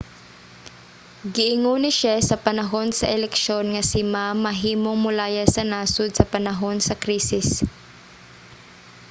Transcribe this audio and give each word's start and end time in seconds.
giingon 1.35 1.77
ni 1.81 1.89
hsieh 1.95 2.19
sa 2.29 2.41
panahon 2.47 2.89
sa 2.99 3.11
eleksyon 3.17 3.65
nga 3.73 3.83
si 3.91 4.01
ma 4.13 4.25
mahimong 4.45 4.99
molayas 5.05 5.49
sa 5.55 5.63
nasod 5.71 6.09
sa 6.15 6.29
panahon 6.33 6.77
sa 6.87 6.99
krisis 7.03 7.49